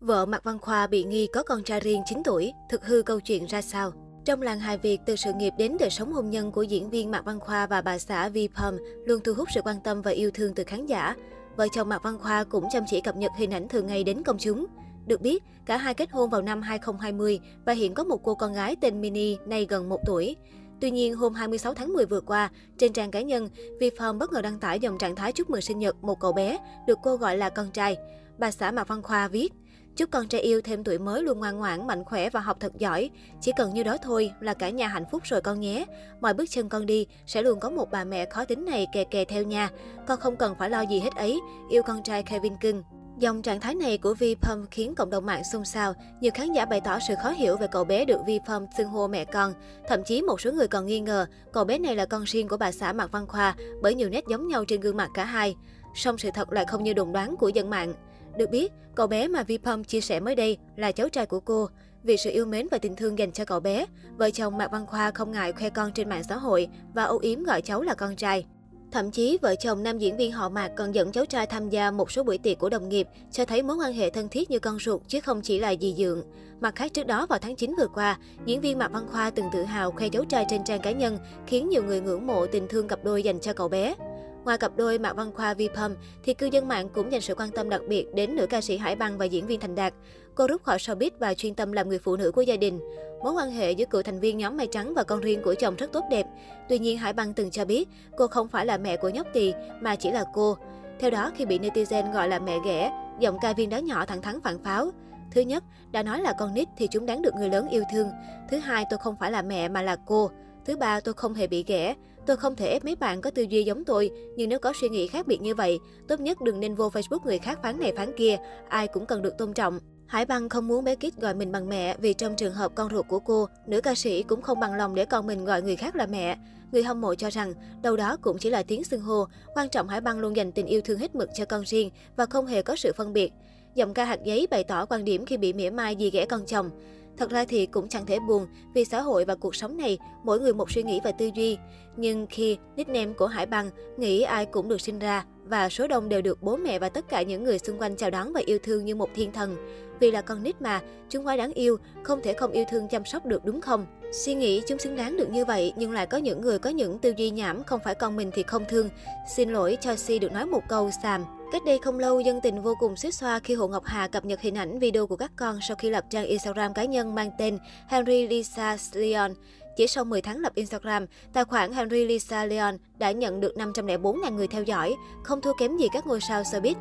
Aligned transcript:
Vợ 0.00 0.26
Mạc 0.26 0.44
Văn 0.44 0.58
Khoa 0.58 0.86
bị 0.86 1.04
nghi 1.04 1.26
có 1.26 1.42
con 1.42 1.62
trai 1.62 1.80
riêng 1.80 2.02
9 2.06 2.22
tuổi, 2.24 2.52
thực 2.70 2.86
hư 2.86 3.02
câu 3.02 3.20
chuyện 3.20 3.46
ra 3.46 3.62
sao? 3.62 3.92
Trong 4.24 4.42
làng 4.42 4.60
hài 4.60 4.78
Việt, 4.78 5.00
từ 5.06 5.16
sự 5.16 5.32
nghiệp 5.32 5.52
đến 5.58 5.76
đời 5.80 5.90
sống 5.90 6.12
hôn 6.12 6.30
nhân 6.30 6.52
của 6.52 6.62
diễn 6.62 6.90
viên 6.90 7.10
Mạc 7.10 7.24
Văn 7.24 7.40
Khoa 7.40 7.66
và 7.66 7.80
bà 7.80 7.98
xã 7.98 8.28
Vi 8.28 8.48
Pham 8.54 8.78
luôn 9.06 9.20
thu 9.24 9.34
hút 9.34 9.48
sự 9.54 9.60
quan 9.64 9.76
tâm 9.84 10.02
và 10.02 10.10
yêu 10.10 10.30
thương 10.34 10.54
từ 10.54 10.64
khán 10.64 10.86
giả. 10.86 11.14
Vợ 11.56 11.66
chồng 11.72 11.88
Mạc 11.88 12.02
Văn 12.02 12.18
Khoa 12.18 12.44
cũng 12.44 12.64
chăm 12.72 12.82
chỉ 12.86 13.00
cập 13.00 13.16
nhật 13.16 13.32
hình 13.36 13.50
ảnh 13.50 13.68
thường 13.68 13.86
ngày 13.86 14.04
đến 14.04 14.22
công 14.22 14.38
chúng. 14.38 14.66
Được 15.06 15.20
biết, 15.20 15.42
cả 15.66 15.76
hai 15.76 15.94
kết 15.94 16.10
hôn 16.10 16.30
vào 16.30 16.42
năm 16.42 16.62
2020 16.62 17.40
và 17.64 17.72
hiện 17.72 17.94
có 17.94 18.04
một 18.04 18.20
cô 18.24 18.34
con 18.34 18.52
gái 18.52 18.76
tên 18.80 19.00
Mini, 19.00 19.36
nay 19.46 19.66
gần 19.68 19.88
1 19.88 20.00
tuổi. 20.06 20.36
Tuy 20.80 20.90
nhiên, 20.90 21.14
hôm 21.14 21.34
26 21.34 21.74
tháng 21.74 21.92
10 21.92 22.06
vừa 22.06 22.20
qua, 22.20 22.50
trên 22.78 22.92
trang 22.92 23.10
cá 23.10 23.20
nhân, 23.20 23.48
Vi 23.80 23.90
Pham 23.98 24.18
bất 24.18 24.32
ngờ 24.32 24.42
đăng 24.42 24.58
tải 24.60 24.80
dòng 24.80 24.98
trạng 24.98 25.16
thái 25.16 25.32
chúc 25.32 25.50
mừng 25.50 25.60
sinh 25.60 25.78
nhật 25.78 25.96
một 26.04 26.20
cậu 26.20 26.32
bé, 26.32 26.58
được 26.86 26.98
cô 27.02 27.16
gọi 27.16 27.36
là 27.36 27.48
con 27.48 27.70
trai. 27.70 27.96
Bà 28.38 28.50
xã 28.50 28.70
Mạc 28.70 28.88
Văn 28.88 29.02
Khoa 29.02 29.28
viết, 29.28 29.52
Chúc 29.96 30.10
con 30.10 30.28
trai 30.28 30.40
yêu 30.40 30.60
thêm 30.60 30.84
tuổi 30.84 30.98
mới 30.98 31.22
luôn 31.22 31.38
ngoan 31.38 31.58
ngoãn, 31.58 31.86
mạnh 31.86 32.04
khỏe 32.04 32.30
và 32.30 32.40
học 32.40 32.56
thật 32.60 32.72
giỏi. 32.78 33.10
Chỉ 33.40 33.52
cần 33.56 33.74
như 33.74 33.82
đó 33.82 33.96
thôi 34.02 34.32
là 34.40 34.54
cả 34.54 34.70
nhà 34.70 34.88
hạnh 34.88 35.04
phúc 35.10 35.22
rồi 35.24 35.40
con 35.40 35.60
nhé. 35.60 35.86
Mọi 36.20 36.34
bước 36.34 36.44
chân 36.50 36.68
con 36.68 36.86
đi 36.86 37.06
sẽ 37.26 37.42
luôn 37.42 37.60
có 37.60 37.70
một 37.70 37.90
bà 37.90 38.04
mẹ 38.04 38.26
khó 38.30 38.44
tính 38.44 38.64
này 38.64 38.86
kè 38.92 39.04
kè 39.04 39.24
theo 39.24 39.42
nha. 39.42 39.70
Con 40.06 40.20
không 40.20 40.36
cần 40.36 40.54
phải 40.58 40.70
lo 40.70 40.80
gì 40.80 41.00
hết 41.00 41.14
ấy. 41.16 41.40
Yêu 41.70 41.82
con 41.82 42.02
trai 42.02 42.22
Kevin 42.22 42.56
cưng. 42.56 42.82
Dòng 43.18 43.42
trạng 43.42 43.60
thái 43.60 43.74
này 43.74 43.98
của 43.98 44.14
Vi 44.14 44.36
khiến 44.70 44.94
cộng 44.94 45.10
đồng 45.10 45.26
mạng 45.26 45.42
xôn 45.52 45.64
xao. 45.64 45.94
Nhiều 46.20 46.32
khán 46.34 46.52
giả 46.52 46.64
bày 46.64 46.80
tỏ 46.80 46.98
sự 47.08 47.14
khó 47.22 47.30
hiểu 47.30 47.56
về 47.56 47.66
cậu 47.66 47.84
bé 47.84 48.04
được 48.04 48.20
Vi 48.26 48.40
xưng 48.76 48.88
hô 48.88 49.08
mẹ 49.08 49.24
con. 49.24 49.52
Thậm 49.88 50.04
chí 50.04 50.22
một 50.22 50.40
số 50.40 50.52
người 50.52 50.68
còn 50.68 50.86
nghi 50.86 51.00
ngờ 51.00 51.26
cậu 51.52 51.64
bé 51.64 51.78
này 51.78 51.96
là 51.96 52.06
con 52.06 52.24
riêng 52.24 52.48
của 52.48 52.56
bà 52.56 52.72
xã 52.72 52.92
Mạc 52.92 53.12
Văn 53.12 53.26
Khoa 53.26 53.54
bởi 53.82 53.94
nhiều 53.94 54.08
nét 54.08 54.24
giống 54.28 54.48
nhau 54.48 54.64
trên 54.64 54.80
gương 54.80 54.96
mặt 54.96 55.10
cả 55.14 55.24
hai. 55.24 55.56
Song 55.94 56.18
sự 56.18 56.30
thật 56.34 56.52
lại 56.52 56.64
không 56.68 56.84
như 56.84 56.92
đồn 56.92 57.12
đoán 57.12 57.36
của 57.36 57.48
dân 57.48 57.70
mạng. 57.70 57.94
Được 58.36 58.50
biết, 58.50 58.72
cậu 58.94 59.06
bé 59.06 59.28
mà 59.28 59.42
Vipom 59.42 59.84
chia 59.84 60.00
sẻ 60.00 60.20
mới 60.20 60.34
đây 60.34 60.58
là 60.76 60.92
cháu 60.92 61.08
trai 61.08 61.26
của 61.26 61.40
cô. 61.40 61.68
Vì 62.02 62.16
sự 62.16 62.30
yêu 62.30 62.46
mến 62.46 62.66
và 62.70 62.78
tình 62.78 62.96
thương 62.96 63.18
dành 63.18 63.32
cho 63.32 63.44
cậu 63.44 63.60
bé, 63.60 63.86
vợ 64.16 64.30
chồng 64.30 64.58
Mạc 64.58 64.72
Văn 64.72 64.86
Khoa 64.86 65.10
không 65.10 65.32
ngại 65.32 65.52
khoe 65.52 65.70
con 65.70 65.92
trên 65.92 66.08
mạng 66.08 66.24
xã 66.24 66.36
hội 66.36 66.68
và 66.94 67.04
âu 67.04 67.18
yếm 67.18 67.42
gọi 67.42 67.62
cháu 67.62 67.82
là 67.82 67.94
con 67.94 68.16
trai. 68.16 68.46
Thậm 68.92 69.10
chí, 69.10 69.38
vợ 69.42 69.54
chồng 69.54 69.82
nam 69.82 69.98
diễn 69.98 70.16
viên 70.16 70.32
họ 70.32 70.48
Mạc 70.48 70.68
còn 70.76 70.94
dẫn 70.94 71.12
cháu 71.12 71.26
trai 71.26 71.46
tham 71.46 71.68
gia 71.68 71.90
một 71.90 72.10
số 72.10 72.22
buổi 72.22 72.38
tiệc 72.38 72.58
của 72.58 72.68
đồng 72.68 72.88
nghiệp, 72.88 73.08
cho 73.30 73.44
thấy 73.44 73.62
mối 73.62 73.76
quan 73.76 73.92
hệ 73.92 74.10
thân 74.10 74.28
thiết 74.28 74.50
như 74.50 74.58
con 74.58 74.78
ruột 74.80 75.00
chứ 75.08 75.20
không 75.20 75.40
chỉ 75.40 75.58
là 75.58 75.74
dì 75.80 75.94
dượng. 75.98 76.22
Mặt 76.60 76.74
khác 76.74 76.94
trước 76.94 77.06
đó 77.06 77.26
vào 77.26 77.38
tháng 77.38 77.56
9 77.56 77.74
vừa 77.78 77.88
qua, 77.94 78.18
diễn 78.44 78.60
viên 78.60 78.78
Mạc 78.78 78.92
Văn 78.92 79.06
Khoa 79.10 79.30
từng 79.30 79.46
tự 79.52 79.62
hào 79.62 79.90
khoe 79.90 80.08
cháu 80.08 80.24
trai 80.24 80.46
trên 80.50 80.64
trang 80.64 80.80
cá 80.80 80.90
nhân, 80.90 81.18
khiến 81.46 81.68
nhiều 81.68 81.82
người 81.82 82.00
ngưỡng 82.00 82.26
mộ 82.26 82.46
tình 82.46 82.68
thương 82.68 82.88
cặp 82.88 83.04
đôi 83.04 83.22
dành 83.22 83.40
cho 83.40 83.52
cậu 83.52 83.68
bé. 83.68 83.94
Ngoài 84.44 84.58
cặp 84.58 84.76
đôi 84.76 84.98
Mạc 84.98 85.12
Văn 85.12 85.32
Khoa 85.32 85.54
Vi 85.54 85.68
Pum, 85.68 85.94
thì 86.22 86.34
cư 86.34 86.46
dân 86.46 86.68
mạng 86.68 86.88
cũng 86.88 87.12
dành 87.12 87.20
sự 87.20 87.34
quan 87.34 87.50
tâm 87.50 87.68
đặc 87.68 87.80
biệt 87.88 88.06
đến 88.14 88.36
nữ 88.36 88.46
ca 88.46 88.60
sĩ 88.60 88.76
Hải 88.76 88.96
Băng 88.96 89.18
và 89.18 89.24
diễn 89.24 89.46
viên 89.46 89.60
Thành 89.60 89.74
Đạt. 89.74 89.94
Cô 90.34 90.46
rút 90.46 90.62
khỏi 90.62 90.78
showbiz 90.78 91.10
và 91.18 91.34
chuyên 91.34 91.54
tâm 91.54 91.72
làm 91.72 91.88
người 91.88 91.98
phụ 91.98 92.16
nữ 92.16 92.32
của 92.32 92.42
gia 92.42 92.56
đình. 92.56 92.80
Mối 93.22 93.32
quan 93.32 93.50
hệ 93.50 93.72
giữa 93.72 93.84
cựu 93.84 94.02
thành 94.02 94.20
viên 94.20 94.38
nhóm 94.38 94.56
Mai 94.56 94.66
Trắng 94.66 94.94
và 94.94 95.02
con 95.02 95.20
riêng 95.20 95.42
của 95.42 95.54
chồng 95.54 95.76
rất 95.76 95.92
tốt 95.92 96.04
đẹp. 96.10 96.26
Tuy 96.68 96.78
nhiên 96.78 96.98
Hải 96.98 97.12
Băng 97.12 97.34
từng 97.34 97.50
cho 97.50 97.64
biết 97.64 97.88
cô 98.16 98.26
không 98.26 98.48
phải 98.48 98.66
là 98.66 98.78
mẹ 98.78 98.96
của 98.96 99.08
nhóc 99.08 99.26
tỳ 99.32 99.52
mà 99.80 99.96
chỉ 99.96 100.10
là 100.10 100.24
cô. 100.34 100.56
Theo 101.00 101.10
đó, 101.10 101.32
khi 101.36 101.46
bị 101.46 101.58
netizen 101.58 102.12
gọi 102.12 102.28
là 102.28 102.38
mẹ 102.38 102.58
ghẻ, 102.64 102.92
giọng 103.20 103.38
ca 103.42 103.52
viên 103.52 103.70
đó 103.70 103.76
nhỏ 103.76 104.06
thẳng 104.06 104.22
thắn 104.22 104.40
phản 104.40 104.62
pháo. 104.62 104.90
Thứ 105.32 105.40
nhất, 105.40 105.64
đã 105.90 106.02
nói 106.02 106.20
là 106.20 106.32
con 106.38 106.54
nít 106.54 106.68
thì 106.76 106.88
chúng 106.90 107.06
đáng 107.06 107.22
được 107.22 107.34
người 107.34 107.48
lớn 107.48 107.68
yêu 107.68 107.82
thương. 107.92 108.08
Thứ 108.50 108.58
hai, 108.58 108.84
tôi 108.90 108.98
không 108.98 109.16
phải 109.20 109.30
là 109.30 109.42
mẹ 109.42 109.68
mà 109.68 109.82
là 109.82 109.96
cô. 110.06 110.30
Thứ 110.64 110.76
ba, 110.76 111.00
tôi 111.00 111.14
không 111.14 111.34
hề 111.34 111.46
bị 111.46 111.64
ghẻ. 111.66 111.94
Tôi 112.30 112.36
không 112.36 112.56
thể 112.56 112.68
ép 112.68 112.84
mấy 112.84 112.96
bạn 112.96 113.20
có 113.20 113.30
tư 113.30 113.42
duy 113.42 113.64
giống 113.64 113.84
tôi, 113.84 114.10
nhưng 114.36 114.48
nếu 114.48 114.58
có 114.58 114.72
suy 114.80 114.88
nghĩ 114.88 115.08
khác 115.08 115.26
biệt 115.26 115.40
như 115.40 115.54
vậy, 115.54 115.78
tốt 116.08 116.20
nhất 116.20 116.40
đừng 116.40 116.60
nên 116.60 116.74
vô 116.74 116.88
Facebook 116.88 117.18
người 117.24 117.38
khác 117.38 117.58
phán 117.62 117.80
này 117.80 117.92
phán 117.96 118.12
kia, 118.16 118.36
ai 118.68 118.88
cũng 118.88 119.06
cần 119.06 119.22
được 119.22 119.38
tôn 119.38 119.52
trọng. 119.52 119.78
Hải 120.06 120.24
Băng 120.24 120.48
không 120.48 120.68
muốn 120.68 120.84
bé 120.84 120.94
Kit 120.94 121.16
gọi 121.20 121.34
mình 121.34 121.52
bằng 121.52 121.68
mẹ 121.68 121.96
vì 121.98 122.14
trong 122.14 122.36
trường 122.36 122.52
hợp 122.52 122.72
con 122.74 122.90
ruột 122.90 123.08
của 123.08 123.20
cô, 123.20 123.48
nữ 123.66 123.80
ca 123.80 123.94
sĩ 123.94 124.22
cũng 124.22 124.42
không 124.42 124.60
bằng 124.60 124.74
lòng 124.74 124.94
để 124.94 125.04
con 125.04 125.26
mình 125.26 125.44
gọi 125.44 125.62
người 125.62 125.76
khác 125.76 125.96
là 125.96 126.06
mẹ. 126.06 126.36
Người 126.72 126.82
hâm 126.82 127.00
mộ 127.00 127.14
cho 127.14 127.30
rằng 127.30 127.54
đâu 127.82 127.96
đó 127.96 128.16
cũng 128.22 128.38
chỉ 128.38 128.50
là 128.50 128.62
tiếng 128.62 128.84
xưng 128.84 129.00
hô, 129.00 129.26
quan 129.54 129.68
trọng 129.68 129.88
Hải 129.88 130.00
Băng 130.00 130.18
luôn 130.18 130.36
dành 130.36 130.52
tình 130.52 130.66
yêu 130.66 130.80
thương 130.80 130.98
hết 130.98 131.14
mực 131.14 131.28
cho 131.34 131.44
con 131.44 131.62
riêng 131.62 131.90
và 132.16 132.26
không 132.26 132.46
hề 132.46 132.62
có 132.62 132.76
sự 132.76 132.92
phân 132.96 133.12
biệt. 133.12 133.32
Giọng 133.74 133.94
ca 133.94 134.04
hạt 134.04 134.24
giấy 134.24 134.46
bày 134.50 134.64
tỏ 134.64 134.86
quan 134.86 135.04
điểm 135.04 135.26
khi 135.26 135.36
bị 135.36 135.52
mỉa 135.52 135.70
mai 135.70 135.96
gì 135.96 136.10
ghẻ 136.10 136.26
con 136.26 136.46
chồng. 136.46 136.70
Thật 137.16 137.30
ra 137.30 137.44
thì 137.44 137.66
cũng 137.66 137.88
chẳng 137.88 138.06
thể 138.06 138.18
buồn 138.18 138.46
vì 138.74 138.84
xã 138.84 139.00
hội 139.00 139.24
và 139.24 139.34
cuộc 139.34 139.54
sống 139.54 139.76
này 139.76 139.98
mỗi 140.24 140.40
người 140.40 140.54
một 140.54 140.70
suy 140.70 140.82
nghĩ 140.82 141.00
và 141.04 141.12
tư 141.12 141.30
duy. 141.34 141.58
Nhưng 141.96 142.26
khi 142.30 142.58
nickname 142.76 143.12
của 143.12 143.26
Hải 143.26 143.46
Băng 143.46 143.70
nghĩ 143.96 144.22
ai 144.22 144.46
cũng 144.46 144.68
được 144.68 144.80
sinh 144.80 144.98
ra 144.98 145.24
và 145.44 145.68
số 145.68 145.86
đông 145.86 146.08
đều 146.08 146.22
được 146.22 146.42
bố 146.42 146.56
mẹ 146.56 146.78
và 146.78 146.88
tất 146.88 147.08
cả 147.08 147.22
những 147.22 147.44
người 147.44 147.58
xung 147.58 147.78
quanh 147.78 147.96
chào 147.96 148.10
đón 148.10 148.32
và 148.32 148.40
yêu 148.46 148.58
thương 148.62 148.84
như 148.84 148.94
một 148.94 149.10
thiên 149.14 149.32
thần. 149.32 149.56
Vì 150.00 150.10
là 150.10 150.22
con 150.22 150.42
nít 150.42 150.62
mà, 150.62 150.80
chúng 151.08 151.26
quá 151.26 151.36
đáng 151.36 151.52
yêu, 151.52 151.76
không 152.02 152.20
thể 152.22 152.32
không 152.32 152.50
yêu 152.50 152.64
thương 152.70 152.88
chăm 152.88 153.04
sóc 153.04 153.26
được 153.26 153.44
đúng 153.44 153.60
không? 153.60 153.86
Suy 154.12 154.34
nghĩ 154.34 154.62
chúng 154.66 154.78
xứng 154.78 154.96
đáng 154.96 155.16
được 155.16 155.30
như 155.30 155.44
vậy, 155.44 155.72
nhưng 155.76 155.92
lại 155.92 156.06
có 156.06 156.18
những 156.18 156.40
người 156.40 156.58
có 156.58 156.70
những 156.70 156.98
tư 156.98 157.12
duy 157.16 157.30
nhảm, 157.30 157.64
không 157.64 157.80
phải 157.84 157.94
con 157.94 158.16
mình 158.16 158.30
thì 158.34 158.42
không 158.42 158.64
thương. 158.68 158.88
Xin 159.36 159.50
lỗi 159.50 159.78
cho 159.80 159.96
Si 159.96 160.18
được 160.18 160.32
nói 160.32 160.46
một 160.46 160.62
câu 160.68 160.90
xàm. 161.02 161.24
Cách 161.52 161.64
đây 161.64 161.78
không 161.78 161.98
lâu, 161.98 162.20
dân 162.20 162.40
tình 162.40 162.62
vô 162.62 162.74
cùng 162.78 162.96
xích 162.96 163.14
xoa 163.14 163.38
khi 163.38 163.54
Hồ 163.54 163.68
Ngọc 163.68 163.84
Hà 163.84 164.08
cập 164.08 164.24
nhật 164.24 164.40
hình 164.40 164.54
ảnh 164.54 164.78
video 164.78 165.06
của 165.06 165.16
các 165.16 165.32
con 165.36 165.58
sau 165.62 165.76
khi 165.76 165.90
lập 165.90 166.04
trang 166.10 166.26
Instagram 166.26 166.74
cá 166.74 166.84
nhân 166.84 167.14
mang 167.14 167.30
tên 167.38 167.58
Henry 167.88 168.26
Lisa 168.26 168.76
Leon. 168.94 169.30
Chỉ 169.76 169.86
sau 169.86 170.04
10 170.04 170.22
tháng 170.22 170.38
lập 170.38 170.54
Instagram, 170.54 171.06
tài 171.32 171.44
khoản 171.44 171.72
Henry 171.72 172.04
Lisa 172.04 172.44
Leon 172.44 172.76
đã 172.98 173.10
nhận 173.10 173.40
được 173.40 173.54
504.000 173.56 174.34
người 174.34 174.46
theo 174.46 174.62
dõi, 174.62 174.94
không 175.22 175.40
thua 175.40 175.52
kém 175.52 175.76
gì 175.76 175.86
các 175.92 176.06
ngôi 176.06 176.20
sao 176.20 176.42
showbiz. 176.42 176.74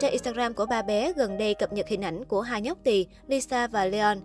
Trang 0.00 0.10
Instagram 0.10 0.54
của 0.54 0.66
ba 0.66 0.82
bé 0.82 1.12
gần 1.16 1.38
đây 1.38 1.54
cập 1.54 1.72
nhật 1.72 1.88
hình 1.88 2.04
ảnh 2.04 2.24
của 2.24 2.40
hai 2.40 2.60
nhóc 2.60 2.78
tỳ 2.84 3.06
Lisa 3.26 3.66
và 3.66 3.84
Leon. 3.84 4.18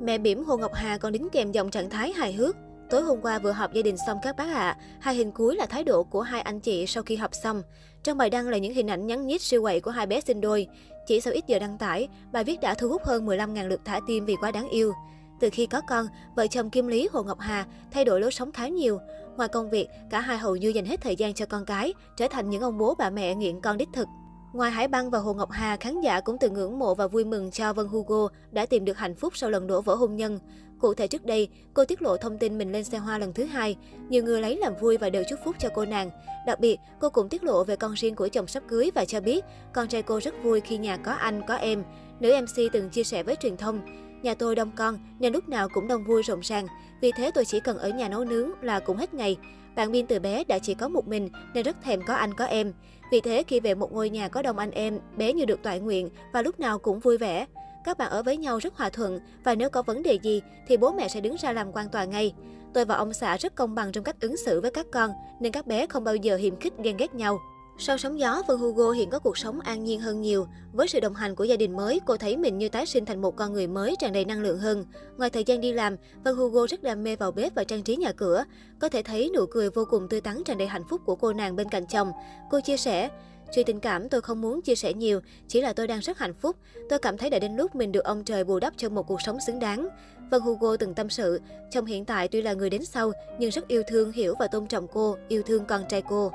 Mẹ 0.00 0.18
bỉm 0.18 0.44
Hồ 0.44 0.56
Ngọc 0.56 0.74
Hà 0.74 0.98
còn 0.98 1.12
đính 1.12 1.28
kèm 1.32 1.52
dòng 1.52 1.70
trạng 1.70 1.90
thái 1.90 2.12
hài 2.12 2.32
hước. 2.32 2.56
Tối 2.90 3.02
hôm 3.02 3.20
qua 3.22 3.38
vừa 3.38 3.52
họp 3.52 3.72
gia 3.72 3.82
đình 3.82 3.96
xong 4.06 4.18
các 4.22 4.36
bác 4.36 4.48
ạ. 4.48 4.68
À. 4.68 4.76
Hai 5.00 5.14
hình 5.14 5.32
cuối 5.32 5.56
là 5.56 5.66
thái 5.66 5.84
độ 5.84 6.04
của 6.04 6.20
hai 6.20 6.40
anh 6.40 6.60
chị 6.60 6.86
sau 6.86 7.02
khi 7.02 7.16
họp 7.16 7.34
xong. 7.34 7.62
Trong 8.02 8.18
bài 8.18 8.30
đăng 8.30 8.48
là 8.48 8.58
những 8.58 8.74
hình 8.74 8.90
ảnh 8.90 9.06
nhắn 9.06 9.26
nhít 9.26 9.42
siêu 9.42 9.62
quậy 9.62 9.80
của 9.80 9.90
hai 9.90 10.06
bé 10.06 10.20
sinh 10.20 10.40
đôi. 10.40 10.66
Chỉ 11.06 11.20
sau 11.20 11.32
ít 11.32 11.44
giờ 11.46 11.58
đăng 11.58 11.78
tải, 11.78 12.08
bài 12.32 12.44
viết 12.44 12.60
đã 12.60 12.74
thu 12.74 12.88
hút 12.88 13.02
hơn 13.04 13.26
15.000 13.26 13.68
lượt 13.68 13.80
thả 13.84 14.00
tim 14.06 14.24
vì 14.24 14.36
quá 14.40 14.50
đáng 14.50 14.68
yêu. 14.68 14.92
Từ 15.40 15.50
khi 15.52 15.66
có 15.66 15.80
con, 15.88 16.06
vợ 16.36 16.46
chồng 16.46 16.70
Kim 16.70 16.86
Lý 16.86 17.08
Hồ 17.12 17.22
Ngọc 17.22 17.38
Hà 17.40 17.66
thay 17.90 18.04
đổi 18.04 18.20
lối 18.20 18.30
sống 18.30 18.52
khá 18.52 18.68
nhiều. 18.68 18.98
Ngoài 19.36 19.48
công 19.48 19.70
việc, 19.70 19.88
cả 20.10 20.20
hai 20.20 20.38
hầu 20.38 20.56
như 20.56 20.68
dành 20.68 20.84
hết 20.84 21.00
thời 21.00 21.16
gian 21.16 21.34
cho 21.34 21.46
con 21.46 21.64
cái, 21.64 21.94
trở 22.16 22.28
thành 22.28 22.50
những 22.50 22.62
ông 22.62 22.78
bố 22.78 22.94
bà 22.98 23.10
mẹ 23.10 23.34
nghiện 23.34 23.60
con 23.60 23.76
đích 23.76 23.88
thực. 23.94 24.08
Ngoài 24.52 24.70
Hải 24.70 24.88
Băng 24.88 25.10
và 25.10 25.18
Hồ 25.18 25.34
Ngọc 25.34 25.50
Hà, 25.50 25.76
khán 25.76 26.00
giả 26.00 26.20
cũng 26.20 26.36
từng 26.40 26.54
ngưỡng 26.54 26.78
mộ 26.78 26.94
và 26.94 27.06
vui 27.06 27.24
mừng 27.24 27.50
cho 27.50 27.72
Vân 27.72 27.86
Hugo 27.86 28.28
đã 28.50 28.66
tìm 28.66 28.84
được 28.84 28.98
hạnh 28.98 29.14
phúc 29.14 29.36
sau 29.36 29.50
lần 29.50 29.66
đổ 29.66 29.80
vỡ 29.80 29.94
hôn 29.94 30.16
nhân. 30.16 30.38
Cụ 30.80 30.94
thể 30.94 31.06
trước 31.06 31.24
đây, 31.26 31.48
cô 31.74 31.84
tiết 31.84 32.02
lộ 32.02 32.16
thông 32.16 32.38
tin 32.38 32.58
mình 32.58 32.72
lên 32.72 32.84
xe 32.84 32.98
hoa 32.98 33.18
lần 33.18 33.32
thứ 33.32 33.44
hai. 33.44 33.76
Nhiều 34.08 34.24
người 34.24 34.40
lấy 34.40 34.56
làm 34.56 34.74
vui 34.80 34.96
và 34.96 35.10
đều 35.10 35.22
chúc 35.28 35.38
phúc 35.44 35.56
cho 35.58 35.68
cô 35.74 35.84
nàng. 35.84 36.10
Đặc 36.46 36.60
biệt, 36.60 36.76
cô 37.00 37.10
cũng 37.10 37.28
tiết 37.28 37.44
lộ 37.44 37.64
về 37.64 37.76
con 37.76 37.94
riêng 37.94 38.14
của 38.14 38.28
chồng 38.28 38.46
sắp 38.46 38.62
cưới 38.68 38.90
và 38.94 39.04
cho 39.04 39.20
biết 39.20 39.44
con 39.72 39.88
trai 39.88 40.02
cô 40.02 40.20
rất 40.20 40.34
vui 40.42 40.60
khi 40.60 40.78
nhà 40.78 40.96
có 40.96 41.12
anh, 41.12 41.42
có 41.48 41.54
em. 41.54 41.84
Nữ 42.20 42.32
MC 42.42 42.72
từng 42.72 42.90
chia 42.90 43.04
sẻ 43.04 43.22
với 43.22 43.36
truyền 43.36 43.56
thông, 43.56 43.80
Nhà 44.22 44.34
tôi 44.34 44.54
đông 44.54 44.70
con 44.76 44.98
nên 45.18 45.32
lúc 45.32 45.48
nào 45.48 45.68
cũng 45.68 45.88
đông 45.88 46.04
vui 46.04 46.22
rộn 46.22 46.40
ràng. 46.40 46.66
Vì 47.00 47.12
thế 47.12 47.30
tôi 47.34 47.44
chỉ 47.44 47.60
cần 47.60 47.78
ở 47.78 47.88
nhà 47.88 48.08
nấu 48.08 48.24
nướng 48.24 48.50
là 48.62 48.80
cũng 48.80 48.96
hết 48.96 49.14
ngày. 49.14 49.36
Bạn 49.76 49.92
Biên 49.92 50.06
từ 50.06 50.18
bé 50.18 50.44
đã 50.44 50.58
chỉ 50.58 50.74
có 50.74 50.88
một 50.88 51.08
mình 51.08 51.28
nên 51.54 51.64
rất 51.64 51.76
thèm 51.82 52.00
có 52.06 52.14
anh 52.14 52.34
có 52.34 52.44
em. 52.44 52.72
Vì 53.12 53.20
thế 53.20 53.42
khi 53.46 53.60
về 53.60 53.74
một 53.74 53.92
ngôi 53.92 54.10
nhà 54.10 54.28
có 54.28 54.42
đông 54.42 54.58
anh 54.58 54.70
em, 54.70 54.98
bé 55.16 55.32
như 55.32 55.44
được 55.44 55.62
toại 55.62 55.80
nguyện 55.80 56.08
và 56.32 56.42
lúc 56.42 56.60
nào 56.60 56.78
cũng 56.78 57.00
vui 57.00 57.18
vẻ. 57.18 57.46
Các 57.84 57.98
bạn 57.98 58.10
ở 58.10 58.22
với 58.22 58.36
nhau 58.36 58.58
rất 58.58 58.76
hòa 58.76 58.90
thuận 58.90 59.20
và 59.44 59.54
nếu 59.54 59.70
có 59.70 59.82
vấn 59.82 60.02
đề 60.02 60.18
gì 60.22 60.42
thì 60.66 60.76
bố 60.76 60.92
mẹ 60.92 61.08
sẽ 61.08 61.20
đứng 61.20 61.36
ra 61.36 61.52
làm 61.52 61.72
quan 61.72 61.88
tòa 61.88 62.04
ngay. 62.04 62.34
Tôi 62.74 62.84
và 62.84 62.94
ông 62.94 63.12
xã 63.12 63.36
rất 63.36 63.54
công 63.54 63.74
bằng 63.74 63.92
trong 63.92 64.04
cách 64.04 64.20
ứng 64.20 64.36
xử 64.36 64.60
với 64.60 64.70
các 64.70 64.86
con 64.92 65.10
nên 65.40 65.52
các 65.52 65.66
bé 65.66 65.86
không 65.86 66.04
bao 66.04 66.16
giờ 66.16 66.36
hiềm 66.36 66.56
khích 66.56 66.72
ghen 66.78 66.96
ghét 66.96 67.14
nhau. 67.14 67.38
Sau 67.82 67.98
sóng 67.98 68.18
gió, 68.18 68.42
Vân 68.48 68.58
Hugo 68.58 68.90
hiện 68.90 69.10
có 69.10 69.18
cuộc 69.18 69.38
sống 69.38 69.60
an 69.60 69.84
nhiên 69.84 70.00
hơn 70.00 70.20
nhiều. 70.20 70.46
Với 70.72 70.88
sự 70.88 71.00
đồng 71.00 71.14
hành 71.14 71.34
của 71.34 71.44
gia 71.44 71.56
đình 71.56 71.76
mới, 71.76 72.00
cô 72.06 72.16
thấy 72.16 72.36
mình 72.36 72.58
như 72.58 72.68
tái 72.68 72.86
sinh 72.86 73.04
thành 73.04 73.22
một 73.22 73.36
con 73.36 73.52
người 73.52 73.66
mới 73.66 73.94
tràn 73.98 74.12
đầy 74.12 74.24
năng 74.24 74.40
lượng 74.40 74.58
hơn. 74.58 74.84
Ngoài 75.16 75.30
thời 75.30 75.44
gian 75.44 75.60
đi 75.60 75.72
làm, 75.72 75.96
Vân 76.24 76.36
Hugo 76.36 76.66
rất 76.66 76.82
đam 76.82 77.04
mê 77.04 77.16
vào 77.16 77.32
bếp 77.32 77.54
và 77.54 77.64
trang 77.64 77.82
trí 77.82 77.96
nhà 77.96 78.12
cửa. 78.12 78.44
Có 78.78 78.88
thể 78.88 79.02
thấy 79.02 79.30
nụ 79.34 79.46
cười 79.46 79.70
vô 79.70 79.84
cùng 79.90 80.08
tươi 80.08 80.20
tắn 80.20 80.44
tràn 80.44 80.58
đầy 80.58 80.68
hạnh 80.68 80.84
phúc 80.90 81.00
của 81.04 81.14
cô 81.16 81.32
nàng 81.32 81.56
bên 81.56 81.68
cạnh 81.68 81.86
chồng. 81.86 82.12
Cô 82.50 82.60
chia 82.60 82.76
sẻ, 82.76 83.08
Chuyện 83.52 83.66
tình 83.66 83.80
cảm 83.80 84.08
tôi 84.08 84.20
không 84.20 84.40
muốn 84.40 84.62
chia 84.62 84.74
sẻ 84.74 84.92
nhiều, 84.92 85.20
chỉ 85.48 85.60
là 85.60 85.72
tôi 85.72 85.86
đang 85.86 86.00
rất 86.00 86.18
hạnh 86.18 86.34
phúc. 86.34 86.56
Tôi 86.88 86.98
cảm 86.98 87.18
thấy 87.18 87.30
đã 87.30 87.38
đến 87.38 87.56
lúc 87.56 87.74
mình 87.74 87.92
được 87.92 88.04
ông 88.04 88.24
trời 88.24 88.44
bù 88.44 88.58
đắp 88.58 88.72
cho 88.76 88.88
một 88.88 89.02
cuộc 89.02 89.20
sống 89.22 89.38
xứng 89.46 89.58
đáng. 89.58 89.88
Vân 90.30 90.40
Hugo 90.40 90.76
từng 90.76 90.94
tâm 90.94 91.10
sự, 91.10 91.40
chồng 91.70 91.86
hiện 91.86 92.04
tại 92.04 92.28
tuy 92.28 92.42
là 92.42 92.52
người 92.52 92.70
đến 92.70 92.84
sau, 92.84 93.12
nhưng 93.38 93.50
rất 93.50 93.68
yêu 93.68 93.82
thương, 93.88 94.12
hiểu 94.12 94.34
và 94.38 94.46
tôn 94.46 94.66
trọng 94.66 94.86
cô, 94.92 95.16
yêu 95.28 95.42
thương 95.46 95.64
con 95.64 95.82
trai 95.88 96.02
cô. 96.08 96.32